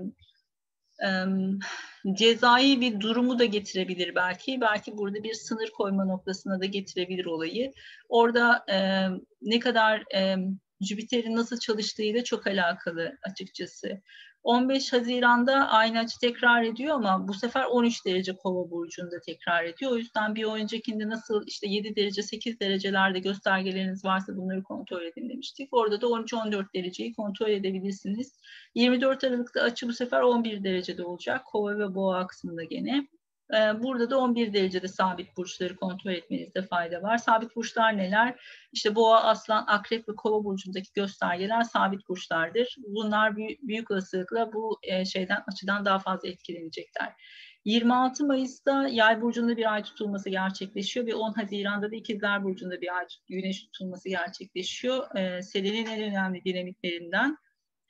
cezai 2.13 2.81
bir 2.81 2.99
durumu 2.99 3.39
da 3.39 3.45
getirebilir 3.45 4.15
belki. 4.15 4.61
Belki 4.61 4.97
burada 4.97 5.23
bir 5.23 5.33
sınır 5.33 5.69
koyma 5.77 6.05
noktasına 6.05 6.61
da 6.61 6.65
getirebilir 6.65 7.25
olayı. 7.25 7.71
Orada 8.09 8.65
ne 9.41 9.59
kadar 9.59 10.03
e, 10.15 10.35
Jüpiter'in 10.81 11.35
nasıl 11.35 11.59
çalıştığıyla 11.59 12.23
çok 12.23 12.47
alakalı 12.47 13.17
açıkçası. 13.29 14.01
15 14.43 14.93
Haziran'da 14.93 15.69
aynı 15.69 15.99
açı 15.99 16.19
tekrar 16.19 16.63
ediyor 16.63 16.95
ama 16.95 17.27
bu 17.27 17.33
sefer 17.33 17.65
13 17.65 18.05
derece 18.05 18.35
kova 18.35 18.71
burcunda 18.71 19.19
tekrar 19.25 19.63
ediyor. 19.63 19.91
O 19.91 19.97
yüzden 19.97 20.35
bir 20.35 20.43
öncekinde 20.43 21.09
nasıl 21.09 21.43
işte 21.47 21.67
7 21.67 21.95
derece 21.95 22.23
8 22.23 22.59
derecelerde 22.59 23.19
göstergeleriniz 23.19 24.05
varsa 24.05 24.37
bunları 24.37 24.63
kontrol 24.63 25.01
edin 25.01 25.29
demiştik. 25.29 25.69
Orada 25.71 26.01
da 26.01 26.05
13-14 26.05 26.65
dereceyi 26.75 27.13
kontrol 27.13 27.49
edebilirsiniz. 27.49 28.39
24 28.75 29.23
Aralık'ta 29.23 29.61
açı 29.61 29.87
bu 29.87 29.93
sefer 29.93 30.21
11 30.21 30.63
derecede 30.63 31.03
olacak. 31.03 31.45
Kova 31.45 31.79
ve 31.79 31.95
boğa 31.95 32.17
aksında 32.17 32.63
gene. 32.63 33.07
Ee, 33.53 33.83
burada 33.83 34.09
da 34.09 34.17
11 34.19 34.53
derecede 34.53 34.87
sabit 34.87 35.37
burçları 35.37 35.75
kontrol 35.75 36.11
etmenizde 36.11 36.61
fayda 36.61 37.01
var. 37.01 37.17
Sabit 37.17 37.55
burçlar 37.55 37.97
neler? 37.97 38.39
İşte 38.71 38.95
boğa, 38.95 39.23
aslan, 39.23 39.65
akrep 39.67 40.09
ve 40.09 40.15
kova 40.15 40.43
burcundaki 40.43 40.89
göstergeler 40.93 41.63
sabit 41.63 42.09
burçlardır. 42.09 42.75
Bunlar 42.87 43.35
büyük 43.37 43.91
olasılıkla 43.91 44.53
bu 44.53 44.79
e, 44.83 45.05
şeyden 45.05 45.43
açıdan 45.47 45.85
daha 45.85 45.99
fazla 45.99 46.27
etkilenecekler. 46.27 47.13
26 47.65 48.25
Mayıs'ta 48.25 48.87
Yay 48.87 49.21
burcunda 49.21 49.57
bir 49.57 49.73
ay 49.73 49.83
tutulması 49.83 50.29
gerçekleşiyor 50.29 51.07
ve 51.07 51.15
10 51.15 51.33
Haziran'da 51.33 51.91
da 51.91 51.95
İkizler 51.95 52.43
burcunda 52.43 52.81
bir 52.81 52.97
ay 52.97 53.05
güneş 53.29 53.63
tutulması 53.63 54.09
gerçekleşiyor. 54.09 55.15
Ee, 55.15 55.41
Selenin 55.41 55.85
en 55.85 56.03
önemli 56.03 56.45
dinamiklerinden 56.45 57.37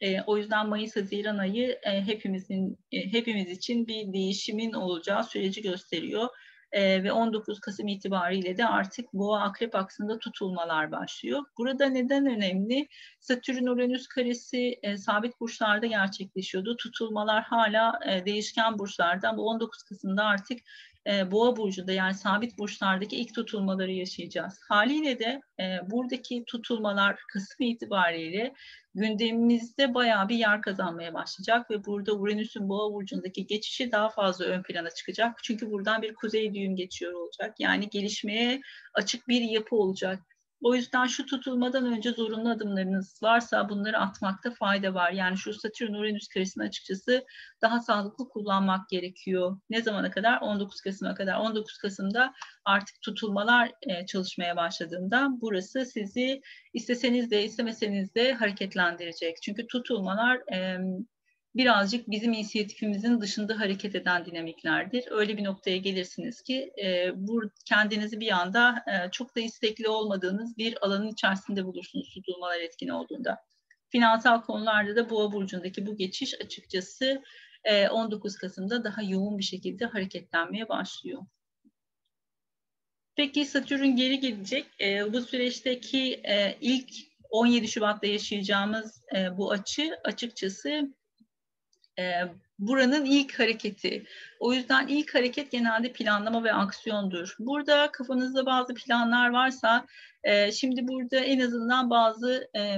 e, 0.01 0.21
o 0.21 0.37
yüzden 0.37 0.67
Mayıs-Haziran 0.67 1.37
ayı 1.37 1.79
e, 1.83 2.01
hepimizin 2.01 2.79
e, 2.91 3.13
hepimiz 3.13 3.49
için 3.49 3.87
bir 3.87 4.13
değişimin 4.13 4.73
olacağı 4.73 5.23
süreci 5.23 5.61
gösteriyor. 5.61 6.27
E, 6.71 7.03
ve 7.03 7.11
19 7.11 7.59
Kasım 7.59 7.87
itibariyle 7.87 8.57
de 8.57 8.65
artık 8.65 9.13
Boğa 9.13 9.41
Akrep 9.41 9.75
aksında 9.75 10.19
tutulmalar 10.19 10.91
başlıyor. 10.91 11.43
Burada 11.57 11.85
neden 11.85 12.25
önemli? 12.25 12.87
Satürn 13.19 13.67
Uranüs 13.67 14.07
karesi 14.07 14.79
e, 14.83 14.97
sabit 14.97 15.39
burçlarda 15.39 15.85
gerçekleşiyordu. 15.85 16.77
Tutulmalar 16.77 17.43
hala 17.43 17.99
e, 18.09 18.25
değişken 18.25 18.79
burçlarda 18.79 19.37
Bu 19.37 19.41
19 19.41 19.83
Kasım'da 19.83 20.23
artık 20.23 20.59
e, 21.07 21.31
Boğa 21.31 21.57
burcunda 21.57 21.91
yani 21.91 22.13
sabit 22.13 22.57
burçlardaki 22.57 23.15
ilk 23.15 23.35
tutulmaları 23.35 23.91
yaşayacağız. 23.91 24.59
Haliyle 24.69 25.19
de 25.19 25.41
e, 25.59 25.79
buradaki 25.91 26.43
tutulmalar 26.47 27.19
Kasım 27.33 27.67
itibariyle 27.67 28.53
gündemimizde 28.95 29.93
bayağı 29.93 30.29
bir 30.29 30.35
yer 30.35 30.61
kazanmaya 30.61 31.13
başlayacak 31.13 31.71
ve 31.71 31.85
burada 31.85 32.13
Uranüs'ün 32.13 32.69
Boğa 32.69 32.93
burcundaki 32.93 33.47
geçişi 33.47 33.91
daha 33.91 34.09
fazla 34.09 34.45
ön 34.45 34.63
plana 34.63 34.89
çıkacak. 34.89 35.39
Çünkü 35.43 35.71
buradan 35.71 36.01
bir 36.01 36.13
kuzey 36.13 36.53
düğüm 36.53 36.75
geçiyor 36.75 37.13
olacak. 37.13 37.55
Yani 37.59 37.89
gelişmeye 37.89 38.61
açık 38.93 39.27
bir 39.27 39.41
yapı 39.41 39.75
olacak. 39.75 40.19
O 40.61 40.75
yüzden 40.75 41.07
şu 41.07 41.25
tutulmadan 41.25 41.85
önce 41.85 42.11
zorunlu 42.11 42.49
adımlarınız 42.49 43.23
varsa 43.23 43.69
bunları 43.69 43.97
atmakta 43.99 44.51
fayda 44.51 44.93
var. 44.93 45.11
Yani 45.11 45.37
şu 45.37 45.53
Satürn 45.53 45.93
Uranüs 45.93 46.27
karesini 46.27 46.63
açıkçası 46.63 47.25
daha 47.61 47.79
sağlıklı 47.79 48.29
kullanmak 48.29 48.89
gerekiyor. 48.89 49.57
Ne 49.69 49.81
zamana 49.81 50.11
kadar? 50.11 50.41
19 50.41 50.81
Kasım'a 50.81 51.15
kadar. 51.15 51.35
19 51.35 51.77
Kasım'da 51.77 52.33
artık 52.65 53.01
tutulmalar 53.01 53.71
e, 53.81 54.05
çalışmaya 54.05 54.55
başladığında 54.55 55.29
burası 55.41 55.85
sizi 55.85 56.41
isteseniz 56.73 57.31
de 57.31 57.43
istemeseniz 57.43 58.15
de 58.15 58.33
hareketlendirecek. 58.33 59.41
Çünkü 59.41 59.67
tutulmalar 59.67 60.41
birazcık 61.55 62.09
bizim 62.09 62.33
inisiyatifimizin 62.33 63.21
dışında 63.21 63.59
hareket 63.59 63.95
eden 63.95 64.25
dinamiklerdir. 64.25 65.05
Öyle 65.11 65.37
bir 65.37 65.43
noktaya 65.43 65.77
gelirsiniz 65.77 66.41
ki 66.41 66.73
e, 66.83 67.11
bu 67.15 67.41
kendinizi 67.65 68.19
bir 68.19 68.31
anda 68.31 68.83
e, 68.87 69.11
çok 69.11 69.35
da 69.35 69.39
istekli 69.39 69.87
olmadığınız 69.87 70.57
bir 70.57 70.85
alanın 70.85 71.07
içerisinde 71.07 71.65
bulursunuz 71.65 72.13
tutulmalar 72.13 72.59
etkin 72.59 72.89
olduğunda. 72.89 73.37
Finansal 73.89 74.41
konularda 74.41 74.95
da 74.95 75.09
Boğa 75.09 75.31
burcundaki 75.31 75.87
bu 75.87 75.97
geçiş 75.97 76.41
açıkçası 76.41 77.23
e, 77.63 77.89
19 77.89 78.35
Kasım'da 78.35 78.83
daha 78.83 79.01
yoğun 79.01 79.37
bir 79.37 79.43
şekilde 79.43 79.85
hareketlenmeye 79.85 80.69
başlıyor. 80.69 81.21
Peki 83.15 83.45
Satürn 83.45 83.95
geri 83.95 84.19
gelecek. 84.19 84.65
E, 84.81 85.13
bu 85.13 85.21
süreçteki 85.21 86.13
e, 86.13 86.57
ilk 86.61 86.89
17 87.29 87.67
Şubat'ta 87.67 88.07
yaşayacağımız 88.07 89.03
e, 89.15 89.37
bu 89.37 89.51
açı 89.51 89.97
açıkçası 90.03 90.93
e, 92.01 92.27
buranın 92.59 93.05
ilk 93.05 93.39
hareketi. 93.39 94.05
O 94.39 94.53
yüzden 94.53 94.87
ilk 94.87 95.15
hareket 95.15 95.51
genelde 95.51 95.93
planlama 95.93 96.43
ve 96.43 96.53
aksiyondur. 96.53 97.35
Burada 97.39 97.91
kafanızda 97.91 98.45
bazı 98.45 98.73
planlar 98.73 99.29
varsa 99.29 99.85
e, 100.23 100.51
şimdi 100.51 100.87
burada 100.87 101.19
en 101.19 101.39
azından 101.39 101.89
bazı 101.89 102.49
e, 102.57 102.77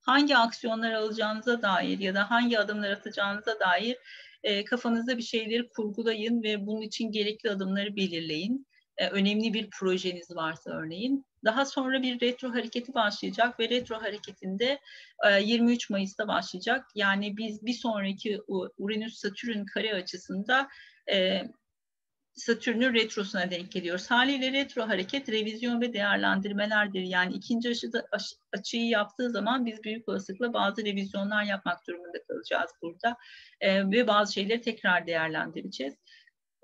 hangi 0.00 0.36
aksiyonlar 0.36 0.92
alacağınıza 0.92 1.62
dair 1.62 1.98
ya 1.98 2.14
da 2.14 2.30
hangi 2.30 2.58
adımlar 2.58 2.90
atacağınıza 2.90 3.60
dair 3.60 3.96
e, 4.42 4.64
kafanızda 4.64 5.16
bir 5.18 5.22
şeyleri 5.22 5.68
kurgulayın 5.68 6.42
ve 6.42 6.66
bunun 6.66 6.80
için 6.80 7.12
gerekli 7.12 7.50
adımları 7.50 7.96
belirleyin. 7.96 8.66
E, 8.96 9.08
önemli 9.08 9.54
bir 9.54 9.70
projeniz 9.70 10.36
varsa 10.36 10.70
örneğin. 10.70 11.24
Daha 11.44 11.64
sonra 11.64 12.02
bir 12.02 12.20
retro 12.20 12.54
hareketi 12.54 12.94
başlayacak 12.94 13.60
ve 13.60 13.68
retro 13.68 14.02
hareketinde 14.02 14.80
23 15.40 15.90
e, 15.90 15.92
Mayıs'ta 15.92 16.28
başlayacak. 16.28 16.86
Yani 16.94 17.36
biz 17.36 17.66
bir 17.66 17.72
sonraki 17.72 18.40
Uranüs-Satürn 18.78 19.64
kare 19.64 19.94
açısında 19.94 20.68
e, 21.12 21.42
Satürn'ün 22.34 22.94
retrosuna 22.94 23.50
denk 23.50 23.72
geliyoruz. 23.72 24.10
Haliyle 24.10 24.52
retro 24.52 24.88
hareket 24.88 25.28
revizyon 25.28 25.80
ve 25.80 25.92
değerlendirmelerdir. 25.92 27.02
Yani 27.02 27.34
ikinci 27.34 27.70
aşıda, 27.70 28.06
aş, 28.12 28.34
açıyı 28.52 28.88
yaptığı 28.88 29.30
zaman 29.30 29.66
biz 29.66 29.84
büyük 29.84 30.08
olasılıkla 30.08 30.52
bazı 30.52 30.84
revizyonlar 30.84 31.44
yapmak 31.44 31.86
durumunda 31.86 32.22
kalacağız 32.28 32.70
burada. 32.82 33.16
E, 33.60 33.90
ve 33.90 34.06
bazı 34.06 34.32
şeyleri 34.32 34.60
tekrar 34.60 35.06
değerlendireceğiz. 35.06 35.94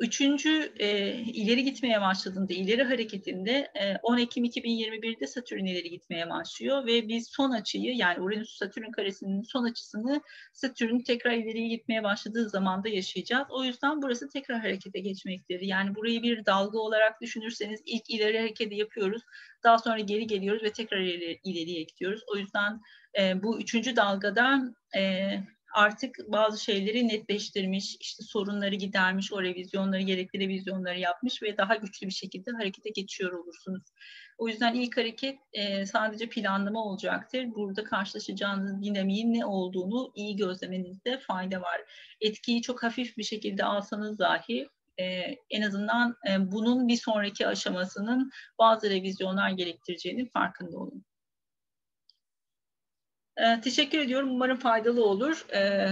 Üçüncü 0.00 0.72
e, 0.78 1.12
ileri 1.12 1.64
gitmeye 1.64 2.00
başladığında, 2.00 2.52
ileri 2.52 2.82
hareketinde 2.82 3.70
e, 3.74 3.96
10 4.02 4.18
Ekim 4.18 4.44
2021'de 4.44 5.26
Satürn 5.26 5.64
ileri 5.64 5.90
gitmeye 5.90 6.30
başlıyor 6.30 6.86
ve 6.86 7.08
biz 7.08 7.28
son 7.28 7.50
açıyı 7.50 7.96
yani 7.96 8.20
Uranüs-Satürn 8.20 8.90
karesinin 8.90 9.42
son 9.42 9.64
açısını 9.64 10.20
Satürn 10.52 10.98
tekrar 10.98 11.32
ileriye 11.32 11.68
gitmeye 11.68 12.02
başladığı 12.02 12.48
zamanda 12.48 12.88
yaşayacağız. 12.88 13.46
O 13.50 13.64
yüzden 13.64 14.02
burası 14.02 14.28
tekrar 14.28 14.60
harekete 14.60 15.00
geçmektir. 15.00 15.60
Yani 15.60 15.94
burayı 15.94 16.22
bir 16.22 16.46
dalga 16.46 16.78
olarak 16.78 17.20
düşünürseniz 17.20 17.80
ilk 17.86 18.10
ileri 18.10 18.38
hareketi 18.38 18.74
yapıyoruz, 18.74 19.22
daha 19.64 19.78
sonra 19.78 19.98
geri 19.98 20.26
geliyoruz 20.26 20.62
ve 20.62 20.72
tekrar 20.72 20.98
ileri, 20.98 21.40
ileriye 21.44 21.82
gidiyoruz. 21.82 22.22
O 22.34 22.36
yüzden 22.36 22.80
e, 23.18 23.42
bu 23.42 23.60
üçüncü 23.60 23.96
dalgada 23.96 24.74
e, 24.96 25.30
artık 25.74 26.16
bazı 26.28 26.64
şeyleri 26.64 27.08
netleştirmiş, 27.08 27.96
işte 28.00 28.22
sorunları 28.22 28.74
gidermiş, 28.74 29.32
o 29.32 29.42
revizyonları, 29.42 30.02
gerekli 30.02 30.40
revizyonları 30.40 30.98
yapmış 30.98 31.42
ve 31.42 31.56
daha 31.56 31.76
güçlü 31.76 32.06
bir 32.06 32.12
şekilde 32.12 32.50
harekete 32.50 32.90
geçiyor 32.90 33.32
olursunuz. 33.32 33.82
O 34.38 34.48
yüzden 34.48 34.74
ilk 34.74 34.96
hareket 34.96 35.38
e, 35.52 35.86
sadece 35.86 36.28
planlama 36.28 36.84
olacaktır. 36.84 37.54
Burada 37.54 37.84
karşılaşacağınız 37.84 38.82
dinamiğin 38.82 39.34
ne 39.34 39.46
olduğunu 39.46 40.12
iyi 40.14 40.36
gözlemenizde 40.36 41.18
fayda 41.18 41.60
var. 41.60 41.80
Etkiyi 42.20 42.62
çok 42.62 42.82
hafif 42.82 43.16
bir 43.16 43.24
şekilde 43.24 43.64
alsanız 43.64 44.18
dahi 44.18 44.68
e, 44.98 45.04
en 45.50 45.62
azından 45.62 46.16
e, 46.30 46.52
bunun 46.52 46.88
bir 46.88 46.96
sonraki 46.96 47.46
aşamasının 47.46 48.30
bazı 48.58 48.90
revizyonlar 48.90 49.50
gerektireceğinin 49.50 50.26
farkında 50.26 50.78
olun. 50.78 51.04
E, 53.40 53.60
teşekkür 53.60 53.98
ediyorum. 53.98 54.30
Umarım 54.30 54.58
faydalı 54.58 55.04
olur. 55.04 55.46
E, 55.54 55.88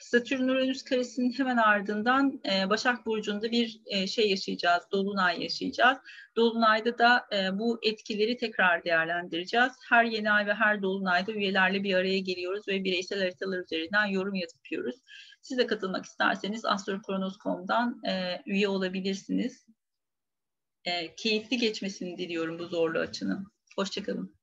Satürn 0.00 0.48
Uranüs 0.48 0.82
karesinin 0.82 1.32
hemen 1.32 1.56
ardından 1.56 2.40
e, 2.52 2.70
Başak 2.70 3.06
Burcu'nda 3.06 3.50
bir 3.50 3.80
e, 3.86 4.06
şey 4.06 4.30
yaşayacağız, 4.30 4.82
Dolunay 4.92 5.42
yaşayacağız. 5.42 5.98
Dolunay'da 6.36 6.98
da 6.98 7.26
e, 7.32 7.58
bu 7.58 7.78
etkileri 7.82 8.36
tekrar 8.36 8.84
değerlendireceğiz. 8.84 9.72
Her 9.88 10.04
yeni 10.04 10.30
ay 10.30 10.46
ve 10.46 10.54
her 10.54 10.82
Dolunay'da 10.82 11.32
üyelerle 11.32 11.84
bir 11.84 11.94
araya 11.94 12.18
geliyoruz 12.18 12.68
ve 12.68 12.84
bireysel 12.84 13.20
haritalar 13.20 13.58
üzerinden 13.58 14.06
yorum 14.06 14.34
yapıyoruz. 14.34 14.96
Siz 15.42 15.58
de 15.58 15.66
katılmak 15.66 16.04
isterseniz 16.04 16.64
astrokronos.com'dan 16.64 18.00
e, 18.08 18.42
üye 18.46 18.68
olabilirsiniz. 18.68 19.66
keyifli 21.16 21.56
geçmesini 21.56 22.18
diliyorum 22.18 22.58
bu 22.58 22.64
zorlu 22.64 22.98
açının. 22.98 23.46
Hoşçakalın. 23.76 24.37